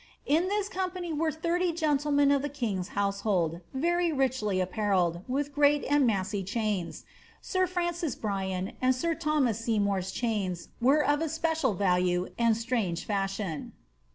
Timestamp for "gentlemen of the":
1.71-2.49